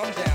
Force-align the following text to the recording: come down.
come 0.00 0.12
down. 0.12 0.29